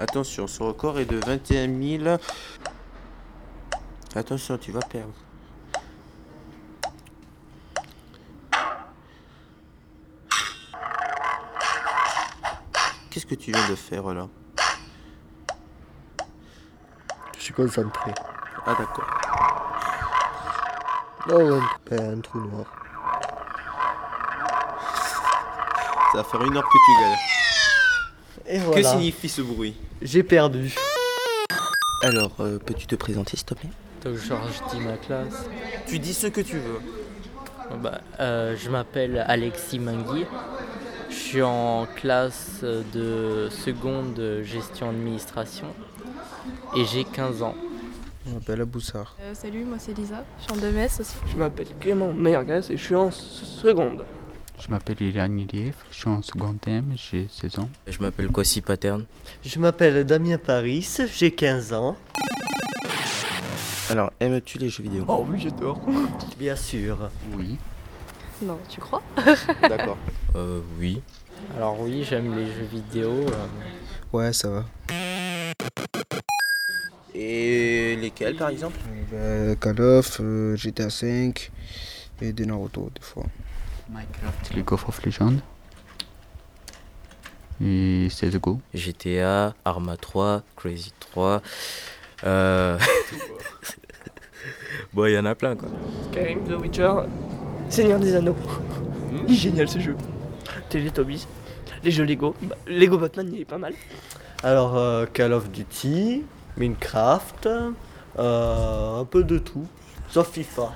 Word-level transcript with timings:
Attention, 0.00 0.46
son 0.46 0.68
record 0.68 0.98
est 0.98 1.04
de 1.04 1.20
21 1.26 1.98
000. 2.02 2.16
Attention, 4.14 4.56
tu 4.56 4.72
vas 4.72 4.80
perdre. 4.80 5.12
Qu'est-ce 13.10 13.26
que 13.26 13.34
tu 13.34 13.52
viens 13.52 13.68
de 13.68 13.74
faire 13.74 14.04
là? 14.14 14.26
Je 17.36 17.42
suis 17.42 17.52
concentré. 17.52 18.14
Ah 18.64 18.74
d'accord. 18.78 19.20
Oh, 21.28 21.60
ben, 21.90 22.18
un 22.18 22.20
trou 22.22 22.40
noir. 22.40 22.64
Ça 26.12 26.18
va 26.18 26.24
faire 26.24 26.42
une 26.42 26.56
heure 26.56 26.64
que 26.64 26.78
tu 26.86 27.02
gagnes. 27.02 27.39
Et 28.50 28.58
Que 28.58 28.82
signifie 28.82 29.28
ce 29.28 29.42
bruit 29.42 29.74
J'ai 30.02 30.22
perdu. 30.22 30.74
Alors, 32.02 32.32
euh, 32.40 32.58
peux-tu 32.58 32.86
te 32.86 32.96
présenter 32.96 33.36
s'il 33.36 33.46
te 33.46 33.54
plaît? 33.54 33.68
Donc 34.04 34.16
genre 34.16 34.40
je 34.48 34.76
dis 34.76 34.82
ma 34.84 34.96
classe. 34.96 35.44
Tu 35.86 35.98
dis 35.98 36.14
ce 36.14 36.26
que 36.26 36.40
tu 36.40 36.56
veux. 36.56 36.80
Bah, 37.82 38.00
euh, 38.18 38.56
je 38.56 38.70
m'appelle 38.70 39.24
Alexis 39.28 39.78
Mangui. 39.78 40.24
Je 41.10 41.14
suis 41.14 41.42
en 41.42 41.86
classe 41.96 42.62
de 42.62 43.48
seconde 43.50 44.40
gestion 44.42 44.88
administration 44.90 45.66
et 46.76 46.84
j'ai 46.86 47.04
15 47.04 47.42
ans. 47.42 47.54
Je 48.26 48.32
m'appelle 48.32 48.62
Aboussar. 48.62 49.16
Euh, 49.20 49.34
salut, 49.34 49.64
moi 49.64 49.76
c'est 49.78 49.92
Lisa, 49.96 50.24
je 50.38 50.44
suis 50.44 50.52
en 50.52 50.56
2S 50.56 51.00
aussi. 51.00 51.14
Je 51.32 51.36
m'appelle 51.36 51.66
Clément 51.80 52.12
Merguez 52.12 52.60
et 52.70 52.76
je 52.76 52.82
suis 52.82 52.94
en 52.96 53.10
seconde. 53.10 54.04
Je 54.62 54.68
m'appelle 54.70 55.00
Ilan 55.00 55.36
Iliev, 55.36 55.74
je 55.90 55.96
suis 55.96 56.08
en 56.08 56.22
seconde 56.22 56.58
M, 56.66 56.92
j'ai 56.96 57.26
16 57.30 57.58
ans. 57.60 57.68
Je 57.86 57.98
m'appelle 58.00 58.28
Kwasi 58.28 58.60
Paterne. 58.60 59.04
Je 59.44 59.58
m'appelle 59.58 60.04
Damien 60.04 60.38
Paris, 60.38 60.86
j'ai 61.16 61.30
15 61.32 61.72
ans. 61.72 61.96
Alors, 63.88 64.12
aimes-tu 64.20 64.58
les 64.58 64.68
jeux 64.68 64.82
vidéo? 64.84 65.04
Oh 65.08 65.26
oui, 65.28 65.40
j'adore. 65.40 65.80
Bien 66.38 66.54
sûr. 66.56 67.10
Oui. 67.36 67.56
Non, 68.42 68.58
tu 68.68 68.80
crois? 68.80 69.02
D'accord. 69.62 69.98
Euh, 70.36 70.60
oui. 70.78 71.00
Alors 71.56 71.80
oui, 71.80 72.04
j'aime 72.08 72.36
les 72.36 72.46
jeux 72.46 72.68
vidéo. 72.70 73.10
euh, 73.10 73.46
Ouais, 74.12 74.32
ça 74.32 74.50
va. 74.50 74.64
Et 77.14 77.96
lesquels 77.96 78.36
par 78.36 78.50
exemple? 78.50 78.78
Euh, 79.12 79.54
Call 79.56 79.80
of, 79.80 80.18
euh, 80.20 80.54
GTA 80.56 80.90
5 80.90 81.50
et 82.22 82.32
des 82.32 82.46
Naruto 82.46 82.90
des 82.94 83.02
fois. 83.04 83.24
Minecraft, 83.92 84.54
League 84.54 84.72
of 84.72 85.04
Legends. 85.04 85.40
Et 87.62 88.08
CSGO. 88.08 88.60
GTA, 88.72 89.54
Arma 89.64 89.96
3, 89.96 90.42
Crazy 90.56 90.92
3. 91.00 91.42
Euh... 92.24 92.78
bon, 94.92 95.06
il 95.06 95.12
y 95.12 95.18
en 95.18 95.26
a 95.26 95.34
plein 95.34 95.56
quoi. 95.56 95.68
Skyrim, 96.10 96.44
The 96.44 96.60
Witcher, 96.60 96.92
Seigneur 97.68 97.98
des 97.98 98.14
Anneaux. 98.14 98.36
Il 99.26 99.34
est 99.34 99.36
génial 99.36 99.68
ce 99.68 99.78
jeu. 99.78 99.96
Teletubbies, 100.68 101.26
les 101.82 101.90
jeux 101.90 102.04
Lego. 102.04 102.34
Bah, 102.42 102.56
Lego 102.66 102.98
Batman, 102.98 103.30
il 103.32 103.40
est 103.40 103.44
pas 103.44 103.58
mal. 103.58 103.74
Alors, 104.42 104.76
euh, 104.76 105.06
Call 105.12 105.32
of 105.32 105.50
Duty, 105.50 106.24
Minecraft, 106.56 107.48
euh, 108.18 109.00
un 109.00 109.04
peu 109.04 109.24
de 109.24 109.38
tout, 109.38 109.66
sauf 110.08 110.30
FIFA. 110.30 110.74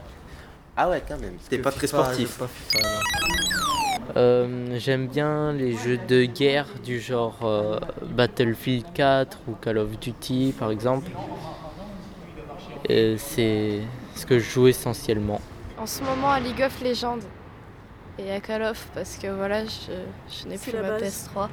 Ah 0.76 0.88
ouais, 0.88 1.02
quand 1.06 1.18
même. 1.18 1.36
T'es 1.48 1.58
pas 1.58 1.70
très 1.70 1.86
FIFA, 1.86 2.02
sportif. 2.04 2.38
pas 2.38 2.48
FIFA, 2.48 2.88
euh, 4.16 4.76
j'aime 4.78 5.06
bien 5.08 5.52
les 5.52 5.76
jeux 5.76 5.98
de 5.98 6.24
guerre 6.24 6.66
du 6.84 7.00
genre 7.00 7.38
euh, 7.42 7.78
Battlefield 8.02 8.84
4 8.92 9.38
ou 9.48 9.52
Call 9.54 9.78
of 9.78 9.98
Duty 9.98 10.54
par 10.58 10.70
exemple. 10.70 11.10
Et 12.88 13.16
C'est 13.18 13.80
ce 14.14 14.26
que 14.26 14.38
je 14.38 14.50
joue 14.50 14.68
essentiellement. 14.68 15.40
En 15.78 15.86
ce 15.86 16.02
moment 16.02 16.30
à 16.30 16.40
League 16.40 16.62
of 16.62 16.82
Legends 16.82 17.18
et 18.18 18.30
à 18.30 18.40
Call 18.40 18.62
of 18.62 18.86
parce 18.94 19.16
que 19.16 19.28
voilà, 19.28 19.64
je, 19.64 19.92
je 20.28 20.48
n'ai 20.48 20.58
plus 20.58 20.72
la 20.72 20.82
ma 20.82 20.90
base. 20.98 21.28
PS3. 21.34 21.48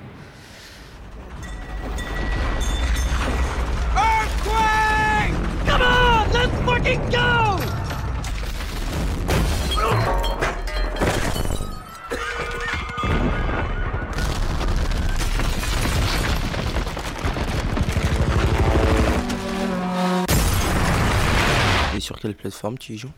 Sur 22.01 22.19
quelle 22.19 22.35
plateforme 22.35 22.77
tu 22.77 22.93
y 22.93 22.97
joues 22.97 23.11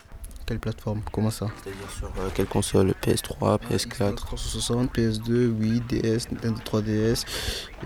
Quelle 0.45 0.59
plateforme? 0.59 1.01
Comment 1.11 1.31
ça? 1.31 1.47
C'est-à-dire 1.63 1.89
sur 1.89 2.07
euh, 2.07 2.29
quelle 2.35 2.45
console? 2.47 2.93
PS3, 3.01 3.59
PS4 3.59 4.15
360, 4.15 4.93
PS2, 4.95 5.49
Wii, 5.51 5.79
DS, 5.81 6.31
Nintendo 6.31 6.59
3DS, 6.65 7.25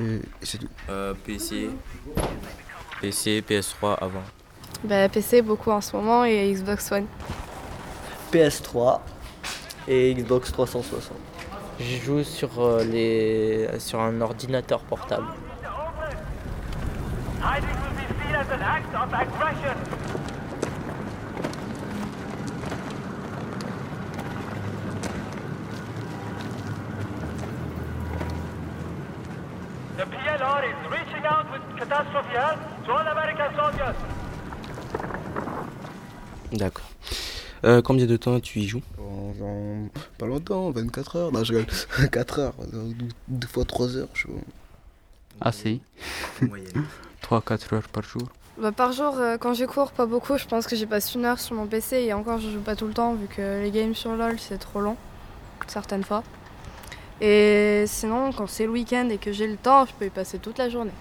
et 0.01 0.03
et 0.15 0.21
c'est 0.41 0.57
tout. 0.57 0.67
euh, 0.89 1.13
PC. 1.25 1.69
PC, 3.01 3.43
PS3 3.47 3.95
avant. 4.01 4.23
Bah 4.83 5.07
PC 5.09 5.41
beaucoup 5.41 5.71
en 5.71 5.81
ce 5.81 5.95
moment 5.95 6.25
et 6.25 6.51
Xbox 6.53 6.91
One. 6.91 7.05
PS3 8.33 8.99
et 9.87 10.13
Xbox 10.15 10.51
360. 10.51 11.15
Je 11.79 11.97
joue 12.03 12.23
sur, 12.23 12.59
euh, 12.59 12.83
les... 12.83 13.79
sur 13.79 13.99
un 14.01 14.19
ordinateur 14.21 14.79
portable. 14.81 15.27
The 29.97 30.03
PLR 30.03 30.63
is 30.63 30.91
reaching 30.91 31.25
out 31.25 31.51
with 31.51 31.63
catastrophe 31.75 32.29
help 32.35 32.59
to 32.85 32.91
all 32.91 33.07
American 33.07 33.49
soldiers. 33.55 33.95
D'accord. 36.51 36.85
Euh, 37.65 37.81
combien 37.81 38.05
de 38.05 38.15
temps 38.15 38.39
tu 38.39 38.59
y 38.59 38.67
joues? 38.67 38.83
Dans, 38.97 39.33
dans 39.39 39.89
pas 40.19 40.27
longtemps, 40.27 40.69
24 40.69 41.15
heures, 41.15 41.31
non 41.31 41.43
je 41.43 41.53
rigole, 41.55 42.09
4 42.11 42.39
heures, 42.39 42.53
donc 42.71 42.95
deux, 42.95 43.07
deux 43.27 43.47
fois 43.47 43.65
3 43.65 43.97
heures, 43.97 44.09
je 44.13 44.27
vois. 44.27 44.41
Assez. 45.41 45.81
3-4 47.23 47.73
heures 47.73 47.87
par 47.87 48.03
jour. 48.03 48.21
Bah, 48.59 48.71
par 48.71 48.91
jour, 48.91 49.17
euh, 49.17 49.37
quand 49.37 49.55
je 49.55 49.65
cours, 49.65 49.91
pas 49.91 50.05
beaucoup. 50.05 50.37
Je 50.37 50.45
pense 50.45 50.67
que 50.67 50.75
j'ai 50.75 50.85
passé 50.85 51.17
une 51.17 51.25
heure 51.25 51.39
sur 51.39 51.55
mon 51.55 51.65
PC 51.65 52.03
et 52.03 52.13
encore, 52.13 52.39
je 52.39 52.49
joue 52.51 52.61
pas 52.61 52.75
tout 52.75 52.85
le 52.85 52.93
temps 52.93 53.15
vu 53.15 53.27
que 53.27 53.61
les 53.63 53.71
games 53.71 53.95
sur 53.95 54.15
LoL 54.15 54.39
c'est 54.39 54.59
trop 54.59 54.79
long, 54.79 54.95
certaines 55.67 56.03
fois. 56.03 56.23
Et 57.21 57.85
sinon, 57.87 58.31
quand 58.31 58.47
c'est 58.47 58.65
le 58.65 58.71
week-end 58.71 59.09
et 59.09 59.17
que 59.17 59.31
j'ai 59.31 59.47
le 59.47 59.57
temps, 59.57 59.85
je 59.85 59.93
peux 59.93 60.05
y 60.05 60.09
passer 60.09 60.37
toute 60.39 60.57
la 60.57 60.69
journée. 60.69 60.91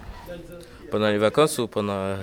Pendant 0.91 1.09
les 1.09 1.19
vacances 1.19 1.59
ou 1.59 1.67
pendant 1.67 1.93
euh, 1.93 2.17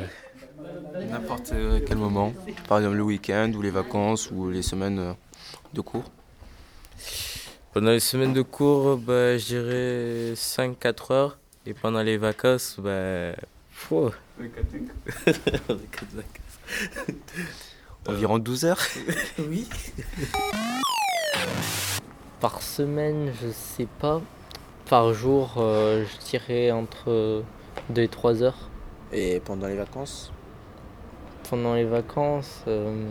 n'importe 1.11 1.53
quel 1.85 1.97
moment 1.97 2.33
Par 2.67 2.79
exemple 2.79 2.95
le 2.95 3.03
week-end 3.03 3.51
ou 3.55 3.61
les 3.61 3.69
vacances 3.69 4.31
ou 4.31 4.49
les 4.49 4.61
semaines 4.61 4.99
euh, 4.99 5.13
de 5.73 5.81
cours 5.81 6.05
Pendant 7.73 7.91
les 7.91 7.99
semaines 7.99 8.33
de 8.33 8.41
cours, 8.41 8.97
bah, 8.97 9.37
je 9.37 9.45
dirais 9.45 10.33
5-4 10.35 11.13
heures. 11.13 11.37
Et 11.65 11.73
pendant 11.73 12.01
les 12.01 12.17
vacances, 12.17 12.77
bah, 12.79 13.33
Environ 18.07 18.37
12 18.39 18.65
heures 18.65 18.81
Oui. 19.39 19.67
Par 22.43 22.61
semaine, 22.61 23.31
je 23.41 23.47
sais 23.51 23.87
pas. 24.01 24.21
Par 24.89 25.13
jour, 25.13 25.53
euh, 25.59 26.03
je 26.03 26.29
dirais 26.29 26.71
entre 26.71 27.41
2 27.91 28.01
et 28.01 28.09
3 28.09 28.43
heures. 28.43 28.69
Et 29.13 29.39
pendant 29.39 29.67
les 29.67 29.77
vacances? 29.77 30.29
Pendant 31.49 31.73
les 31.73 31.85
vacances, 31.85 32.65
euh, 32.67 33.07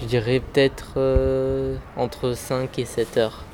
je 0.00 0.06
dirais 0.06 0.40
peut-être 0.40 0.94
euh, 0.96 1.76
entre 1.98 2.32
5 2.32 2.78
et 2.78 2.86
7 2.86 3.16
heures. 3.18 3.44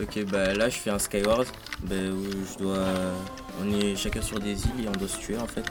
Ok, 0.00 0.24
bah 0.30 0.54
là 0.54 0.68
je 0.68 0.78
fais 0.78 0.90
un 0.90 1.00
Skyward 1.00 1.48
bah, 1.82 1.96
où 1.96 2.24
je 2.46 2.58
dois. 2.62 2.86
On 3.60 3.68
est 3.72 3.96
chacun 3.96 4.22
sur 4.22 4.38
des 4.38 4.64
îles 4.64 4.84
et 4.84 4.88
on 4.88 4.92
doit 4.92 5.08
se 5.08 5.18
tuer 5.18 5.38
en 5.38 5.48
fait. 5.48 5.64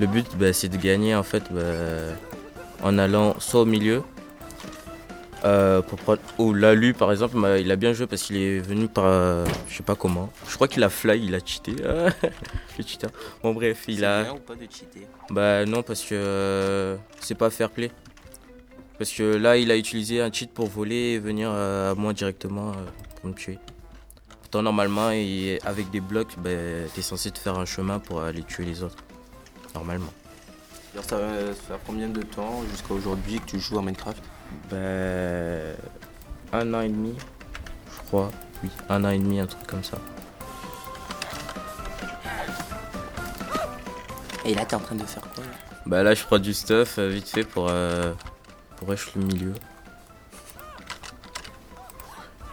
Le 0.00 0.06
but 0.06 0.26
bah, 0.38 0.52
c'est 0.52 0.68
de 0.68 0.76
gagner 0.78 1.14
en 1.14 1.22
fait 1.22 1.44
bah, 1.52 1.60
en 2.82 2.96
allant 2.98 3.38
soit 3.38 3.60
au 3.60 3.66
milieu. 3.66 4.02
euh, 5.44 5.82
pour 5.82 5.98
prendre... 5.98 6.20
Oh, 6.38 6.52
Lalu 6.54 6.94
par 6.94 7.10
exemple, 7.12 7.38
bah, 7.40 7.58
il 7.58 7.70
a 7.70 7.76
bien 7.76 7.92
joué 7.92 8.06
parce 8.06 8.22
qu'il 8.22 8.36
est 8.36 8.58
venu 8.60 8.88
par. 8.88 9.04
euh, 9.06 9.44
je 9.68 9.76
sais 9.76 9.82
pas 9.82 9.94
comment. 9.96 10.30
Je 10.48 10.54
crois 10.54 10.68
qu'il 10.68 10.82
a 10.84 10.88
fly, 10.88 11.22
il 11.24 11.34
a 11.34 11.38
cheaté. 11.44 11.72
Le 12.78 12.84
cheater. 12.86 13.10
Bon, 13.42 13.52
bref, 13.52 13.84
il 13.88 14.04
a. 14.04 14.22
bien 14.24 14.32
ou 14.34 14.38
pas 14.38 14.54
de 14.54 14.62
cheater? 14.62 15.06
Bah 15.30 15.64
non, 15.66 15.82
parce 15.82 16.02
que 16.02 16.14
euh, 16.14 16.96
c'est 17.20 17.34
pas 17.36 17.50
fair 17.50 17.70
play. 17.70 17.90
Parce 18.98 19.12
que 19.12 19.36
là, 19.36 19.56
il 19.56 19.70
a 19.70 19.76
utilisé 19.78 20.20
un 20.20 20.30
cheat 20.30 20.50
pour 20.52 20.66
voler 20.68 21.14
et 21.14 21.18
venir 21.18 21.48
euh, 21.52 21.92
à 21.92 21.94
moi 21.94 22.12
directement 22.12 22.70
euh, 22.70 22.74
pour 23.20 23.30
me 23.30 23.34
tuer. 23.34 23.58
Pourtant, 24.42 24.62
normalement, 24.62 25.10
et 25.10 25.58
avec 25.64 25.90
des 25.90 26.00
blocs, 26.00 26.36
ben, 26.38 26.86
t'es 26.94 27.00
censé 27.02 27.30
te 27.30 27.38
faire 27.38 27.58
un 27.58 27.64
chemin 27.64 27.98
pour 27.98 28.20
aller 28.22 28.42
tuer 28.42 28.64
les 28.66 28.82
autres. 28.82 28.96
Normalement. 29.74 30.12
Alors, 30.92 31.04
ça, 31.04 31.18
ça 31.18 31.74
fait 31.74 31.80
combien 31.86 32.08
de 32.08 32.22
temps 32.22 32.62
jusqu'à 32.70 32.94
aujourd'hui 32.94 33.38
que 33.40 33.46
tu 33.46 33.60
joues 33.60 33.78
à 33.78 33.82
Minecraft? 33.82 34.22
Ben. 34.70 35.76
Un 36.52 36.74
an 36.74 36.80
et 36.80 36.88
demi, 36.88 37.14
je 37.86 37.98
crois. 38.08 38.30
Oui, 38.62 38.70
un 38.88 39.04
an 39.04 39.10
et 39.10 39.18
demi, 39.18 39.38
un 39.38 39.46
truc 39.46 39.66
comme 39.68 39.84
ça. 39.84 39.98
Et 44.44 44.54
là, 44.54 44.64
t'es 44.64 44.74
en 44.74 44.80
train 44.80 44.96
de 44.96 45.04
faire 45.04 45.22
quoi 45.22 45.44
Bah 45.86 46.02
là, 46.02 46.14
je 46.14 46.24
prends 46.24 46.40
du 46.40 46.52
stuff 46.52 46.98
euh, 46.98 47.08
vite 47.08 47.28
fait 47.28 47.44
pour, 47.44 47.68
euh, 47.70 48.12
pour 48.76 48.88
rush 48.88 49.14
le 49.14 49.22
milieu. 49.22 49.54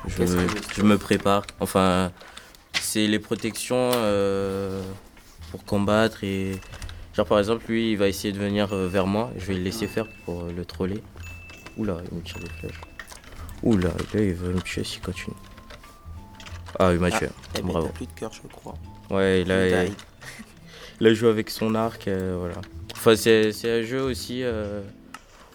Je, 0.06 0.24
le 0.24 0.48
je 0.76 0.82
me 0.84 0.98
prépare. 0.98 1.44
Enfin, 1.60 2.12
c'est 2.74 3.08
les 3.08 3.20
protections 3.20 3.92
euh, 3.96 4.84
pour 5.52 5.66
combattre 5.66 6.24
et. 6.24 6.62
Genre 7.18 7.26
par 7.26 7.40
exemple, 7.40 7.66
lui, 7.68 7.92
il 7.92 7.98
va 7.98 8.08
essayer 8.08 8.32
de 8.32 8.38
venir 8.38 8.72
euh, 8.74 8.88
vers 8.88 9.08
moi. 9.08 9.32
Je 9.38 9.48
vais 9.48 9.56
le 9.56 9.62
laisser 9.62 9.88
faire 9.88 10.06
pour 10.24 10.44
euh, 10.44 10.54
le 10.56 10.64
troller. 10.64 11.02
Oula, 11.76 11.98
il 12.12 12.18
me 12.20 12.24
tire 12.24 12.40
des 12.40 12.50
flèches. 12.50 12.80
Oula, 13.64 13.90
là, 14.14 14.22
il 14.22 14.34
veut 14.34 14.54
me 14.54 14.62
tuer 14.62 14.84
s'il 14.84 15.02
continue. 15.02 15.36
Ah, 16.78 16.92
il 16.94 17.00
m'a 17.00 17.10
tué. 17.10 17.28
Ben, 17.56 17.64
Bravo. 17.64 17.88
plus 17.88 18.06
de 18.06 18.12
cœur, 18.12 18.32
je 18.32 18.48
crois. 18.48 18.76
Ouais, 19.10 19.44
là, 19.46 19.66
il, 19.66 19.72
tailles. 19.72 19.94
il 21.02 21.08
a 21.08 21.14
joué 21.16 21.30
avec 21.30 21.50
son 21.50 21.74
arc, 21.74 22.08
euh, 22.08 22.38
voilà. 22.40 22.62
Enfin, 22.94 23.16
c'est 23.16 23.52
c'est 23.52 23.80
un 23.80 23.82
jeu 23.84 24.02
aussi 24.02 24.44
euh, 24.44 24.82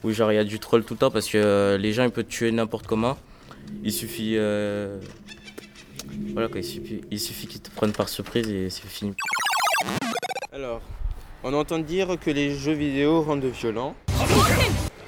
où 0.02 0.10
genre 0.10 0.32
il 0.32 0.36
y 0.36 0.38
a 0.38 0.44
du 0.44 0.58
troll 0.58 0.84
tout 0.84 0.94
le 0.94 0.98
temps 0.98 1.10
parce 1.10 1.28
que 1.28 1.38
euh, 1.38 1.78
les 1.78 1.92
gens 1.92 2.04
ils 2.04 2.10
peuvent 2.10 2.24
te 2.24 2.30
tuer 2.30 2.50
n'importe 2.50 2.86
comment. 2.86 3.18
Il 3.84 3.92
suffit, 3.92 4.34
euh, 4.36 4.98
voilà 6.32 6.48
quoi, 6.48 6.58
il 6.58 6.64
suffit, 6.64 7.02
il 7.10 7.20
suffit 7.20 7.46
qu'ils 7.46 7.60
te 7.60 7.70
prennent 7.70 7.92
par 7.92 8.08
surprise 8.08 8.48
et 8.48 8.70
c'est 8.70 8.86
fini. 8.86 9.14
Alors, 10.52 10.82
on 11.44 11.52
entend 11.54 11.78
dire 11.78 12.16
que 12.20 12.30
les 12.30 12.54
jeux 12.54 12.72
vidéo 12.72 13.22
rendent 13.22 13.44
violents. 13.44 13.94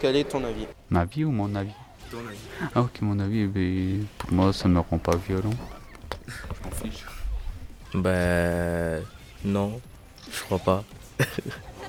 Quel 0.01 0.17
est 0.17 0.25
ton 0.25 0.45
avis 0.45 0.67
Ma 0.91 1.05
vie 1.05 1.25
ou 1.25 1.31
mon 1.31 1.55
avis 1.55 1.71
Ton 2.11 2.19
avis. 2.19 2.71
Ah 2.75 2.83
ok, 2.83 3.01
mon 3.03 3.19
avis, 3.19 3.47
ben, 3.47 4.05
pour 4.19 4.33
moi, 4.33 4.53
ça 4.53 4.69
me 4.69 4.81
rend 4.81 4.99
pas 4.99 5.17
violent. 5.17 5.55
Je 6.27 6.65
m'en 6.65 6.71
fiche. 6.71 7.05
Bah 7.95 9.01
non, 9.45 9.81
je 10.31 10.43
crois 10.43 10.59
pas. 10.59 10.85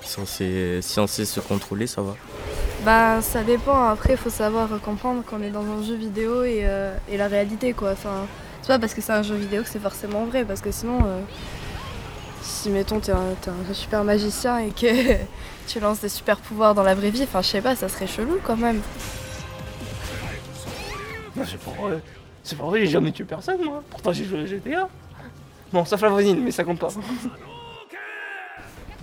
censé, 0.03 0.79
censé 0.81 1.25
se 1.25 1.39
contrôler, 1.39 1.87
ça 1.87 2.01
va. 2.01 2.15
Bah 2.83 3.21
ça 3.21 3.43
dépend, 3.43 3.87
après 3.87 4.13
il 4.13 4.17
faut 4.17 4.29
savoir 4.29 4.69
comprendre 4.81 5.23
qu'on 5.23 5.41
est 5.41 5.49
dans 5.49 5.65
un 5.65 5.81
jeu 5.81 5.95
vidéo 5.95 6.43
et, 6.43 6.59
euh, 6.63 6.95
et 7.09 7.17
la 7.17 7.27
réalité 7.27 7.73
quoi. 7.73 7.93
Enfin, 7.93 8.27
c'est 8.61 8.67
pas 8.67 8.77
parce 8.77 8.93
que 8.93 9.01
c'est 9.01 9.13
un 9.13 9.23
jeu 9.23 9.35
vidéo 9.35 9.63
que 9.63 9.69
c'est 9.69 9.79
forcément 9.79 10.25
vrai, 10.25 10.45
parce 10.45 10.61
que 10.61 10.71
sinon, 10.71 10.99
euh, 11.05 11.21
si 12.45 12.69
mettons 12.69 12.99
t'es 12.99 13.11
un, 13.11 13.33
t'es 13.41 13.49
un 13.49 13.73
super 13.73 14.03
magicien 14.03 14.59
et 14.59 14.69
que 14.69 14.87
tu 15.67 15.79
lances 15.79 16.01
des 16.01 16.09
super 16.09 16.37
pouvoirs 16.37 16.75
dans 16.75 16.83
la 16.83 16.93
vraie 16.95 17.09
vie, 17.09 17.23
enfin 17.23 17.41
je 17.41 17.47
sais 17.47 17.61
pas, 17.61 17.75
ça 17.75 17.89
serait 17.89 18.07
chelou 18.07 18.39
quand 18.43 18.55
même. 18.55 18.81
Non, 21.35 21.43
c'est 21.45 21.59
pas 21.59 21.71
vrai. 21.71 21.99
C'est 22.43 22.57
pas 22.57 22.65
vrai, 22.65 22.79
j'ai 22.81 22.87
jamais 22.87 23.11
tué 23.11 23.25
personne, 23.25 23.61
moi. 23.63 23.83
Pourtant, 23.89 24.13
j'ai 24.13 24.23
joué 24.23 24.41
à 24.41 24.45
GTA. 24.45 24.87
Bon, 25.73 25.83
sauf 25.83 25.99
la 26.01 26.09
voisine, 26.09 26.43
mais 26.43 26.51
ça 26.51 26.63
compte 26.63 26.77
pas. 26.79 26.89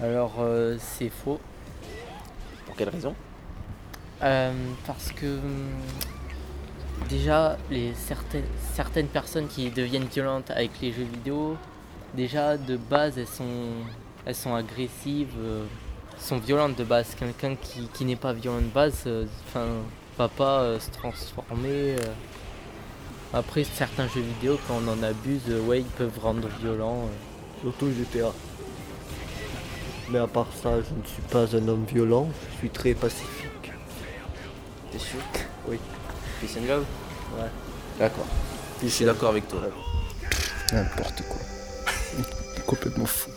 Alors 0.02 0.36
euh, 0.38 0.76
c'est 0.78 1.10
faux. 1.10 1.40
Pour 2.66 2.76
quelle 2.76 2.88
raison? 2.88 3.14
Euh, 4.22 4.52
parce 4.86 5.10
que 5.12 5.26
hum, 5.26 5.72
déjà 7.08 7.58
les 7.70 7.92
certaines, 7.94 8.46
certaines 8.74 9.08
personnes 9.08 9.48
qui 9.48 9.70
deviennent 9.70 10.06
violentes 10.06 10.52
avec 10.52 10.70
les 10.80 10.92
jeux 10.92 11.02
vidéo, 11.02 11.56
déjà 12.14 12.56
de 12.56 12.76
base 12.76 13.18
elles 13.18 13.26
sont, 13.26 13.44
elles 14.24 14.34
sont 14.34 14.54
agressives, 14.54 15.34
euh, 15.38 15.64
sont 16.18 16.38
violentes 16.38 16.76
de 16.76 16.84
base. 16.84 17.14
Quelqu'un 17.18 17.56
qui, 17.56 17.88
qui 17.92 18.04
n'est 18.04 18.16
pas 18.16 18.32
violent 18.32 18.60
de 18.60 18.66
base, 18.66 19.02
euh, 19.06 19.26
enfin 19.48 19.66
va 20.18 20.28
pas 20.28 20.60
euh, 20.60 20.78
se 20.80 20.90
transformer. 20.90 21.96
euh. 21.98 22.12
Après 23.34 23.64
certains 23.64 24.06
jeux 24.08 24.20
vidéo 24.20 24.58
quand 24.68 24.74
on 24.84 24.88
en 24.88 25.02
abuse, 25.02 25.40
euh, 25.48 25.60
ouais 25.62 25.80
ils 25.80 25.86
peuvent 25.86 26.18
rendre 26.22 26.48
violents. 26.60 27.04
euh. 27.06 27.62
Surtout 27.62 27.86
GTA. 27.90 28.30
Mais 30.10 30.18
à 30.18 30.26
part 30.26 30.48
ça, 30.62 30.72
je 30.82 30.94
ne 30.94 31.04
suis 31.06 31.22
pas 31.30 31.56
un 31.56 31.68
homme 31.68 31.84
violent, 31.84 32.28
je 32.52 32.58
suis 32.58 32.70
très 32.70 32.92
pacifique. 32.92 33.72
T'es 34.90 34.98
sûr? 34.98 35.20
Oui. 35.68 35.78
Peace 36.40 36.58
and 36.60 36.66
love 36.68 36.84
Ouais. 37.38 37.48
D'accord. 37.98 38.26
Je 38.82 38.88
suis 38.88 39.04
d'accord 39.06 39.30
avec 39.30 39.48
toi. 39.48 39.60
N'importe 40.72 41.22
quoi. 41.28 41.38
Complètement 42.72 43.04
fou. 43.04 43.30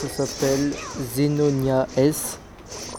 Ça 0.00 0.24
s'appelle 0.24 0.72
Xenonia 1.14 1.86
S. 1.98 2.38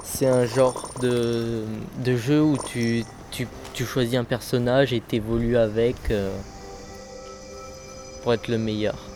C'est 0.04 0.28
un 0.28 0.46
genre 0.46 0.92
de, 1.02 1.64
de 2.06 2.16
jeu 2.16 2.44
où 2.44 2.58
tu, 2.58 3.04
tu, 3.32 3.48
tu 3.74 3.86
choisis 3.86 4.14
un 4.14 4.24
personnage 4.24 4.94
et 4.94 5.02
t'évolues 5.02 5.58
avec 5.58 5.96
euh, 6.12 6.32
pour 8.22 8.36
être 8.36 8.50
le 8.50 8.60
meilleur. 8.60 9.13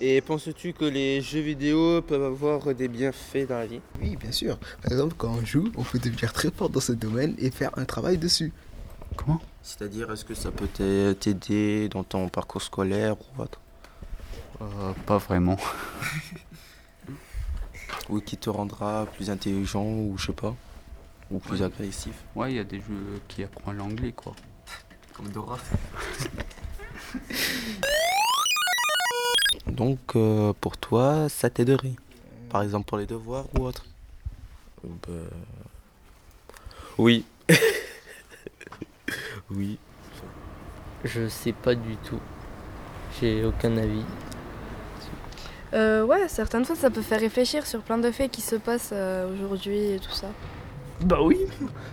Et 0.00 0.20
penses-tu 0.20 0.72
que 0.72 0.84
les 0.84 1.20
jeux 1.22 1.40
vidéo 1.40 2.02
peuvent 2.02 2.24
avoir 2.24 2.74
des 2.74 2.88
bienfaits 2.88 3.46
dans 3.48 3.58
la 3.58 3.66
vie? 3.66 3.80
Oui, 4.00 4.16
bien 4.16 4.32
sûr. 4.32 4.58
Par 4.82 4.92
exemple, 4.92 5.14
quand 5.16 5.30
on 5.30 5.44
joue, 5.44 5.70
on 5.76 5.82
peut 5.82 5.98
devenir 5.98 6.32
très 6.32 6.50
fort 6.50 6.68
dans 6.68 6.80
ce 6.80 6.92
domaine 6.92 7.34
et 7.38 7.50
faire 7.50 7.70
un 7.78 7.84
travail 7.84 8.18
dessus. 8.18 8.52
Comment? 9.16 9.40
C'est-à-dire, 9.62 10.10
est-ce 10.12 10.24
que 10.24 10.34
ça 10.34 10.50
peut 10.50 10.66
t'a- 10.66 11.14
t'aider 11.14 11.88
dans 11.88 12.02
ton 12.04 12.28
parcours 12.28 12.60
scolaire 12.62 13.16
ou 13.20 13.42
autre? 13.42 13.60
Euh, 14.60 14.92
Pas 15.06 15.18
vraiment. 15.18 15.56
Ou 18.10 18.20
qui 18.20 18.36
te 18.36 18.50
rendra 18.50 19.06
plus 19.06 19.30
intelligent 19.30 19.84
ou 19.86 20.18
je 20.18 20.26
sais 20.26 20.32
pas 20.34 20.54
Ou 21.30 21.38
plus 21.38 21.62
agressif? 21.62 22.12
Ouais, 22.34 22.52
il 22.52 22.56
y 22.56 22.58
a 22.58 22.64
des 22.64 22.78
jeux 22.78 23.20
qui 23.28 23.42
apprennent 23.44 23.78
l'anglais, 23.78 24.12
quoi. 24.12 24.34
Comme 25.14 25.28
Dora. 25.30 25.58
Donc, 29.74 29.98
euh, 30.14 30.52
pour 30.60 30.76
toi, 30.76 31.28
ça 31.28 31.50
t'aiderait 31.50 31.94
Par 32.48 32.62
exemple, 32.62 32.86
pour 32.86 32.98
les 32.98 33.06
devoirs 33.06 33.46
ou 33.58 33.64
autre? 33.64 33.84
Bah, 34.84 35.12
Oui. 36.96 37.24
oui. 39.50 39.78
Je 41.04 41.28
sais 41.28 41.52
pas 41.52 41.74
du 41.74 41.96
tout. 41.96 42.20
J'ai 43.20 43.44
aucun 43.44 43.76
avis. 43.76 44.04
Euh, 45.74 46.04
ouais, 46.04 46.28
certaines 46.28 46.64
fois 46.64 46.76
ça 46.76 46.88
peut 46.88 47.02
faire 47.02 47.18
réfléchir 47.20 47.66
sur 47.66 47.80
plein 47.82 47.98
de 47.98 48.10
faits 48.12 48.30
qui 48.30 48.40
se 48.40 48.54
passent 48.54 48.90
euh, 48.92 49.28
aujourd'hui 49.34 49.92
et 49.94 49.98
tout 49.98 50.12
ça. 50.12 50.28
Bah 51.00 51.18
oui, 51.20 51.38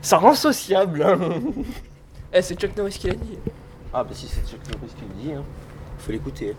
ça 0.03 0.17
rend 0.17 0.35
sociable. 0.35 1.01
hein. 1.01 1.17
Eh, 2.31 2.41
c'est 2.43 2.55
Chuck 2.55 2.77
Norris 2.77 2.97
qui 2.99 3.07
l'a 3.07 3.15
dit. 3.15 3.37
Ah, 3.91 4.03
bah 4.03 4.11
si 4.13 4.27
c'est 4.27 4.47
Chuck 4.47 4.59
Norris 4.67 4.93
qui 4.95 5.01
le 5.01 5.21
dit, 5.23 5.33
hein. 5.33 5.43
faut 5.97 6.11
l'écouter. 6.11 6.55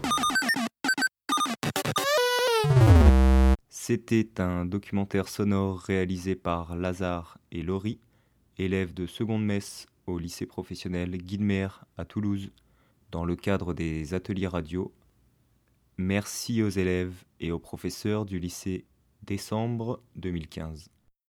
C'était 3.74 4.38
un 4.38 4.66
documentaire 4.66 5.28
sonore 5.28 5.78
réalisé 5.78 6.36
par 6.36 6.76
Lazare 6.76 7.38
et 7.52 7.62
Laurie, 7.62 7.98
élèves 8.58 8.92
de 8.92 9.06
seconde 9.06 9.46
messe 9.46 9.86
au 10.06 10.18
lycée 10.18 10.44
professionnel 10.44 11.16
Guilmer 11.16 11.68
à 11.96 12.04
Toulouse, 12.04 12.50
dans 13.12 13.24
le 13.24 13.34
cadre 13.34 13.72
des 13.72 14.12
ateliers 14.12 14.46
radio. 14.46 14.92
Merci 15.96 16.62
aux 16.62 16.68
élèves 16.68 17.24
et 17.40 17.50
aux 17.50 17.58
professeurs 17.58 18.26
du 18.26 18.38
lycée 18.38 18.84
décembre 19.22 20.02
2015. 20.16 20.90